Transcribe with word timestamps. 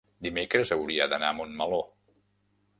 dimecres 0.27 0.71
hauria 0.77 1.07
d'anar 1.13 1.31
a 1.33 1.37
Montmeló. 1.41 1.81